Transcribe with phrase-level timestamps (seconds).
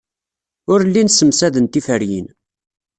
[0.71, 2.27] Ur llin ssemsaden tiferyin.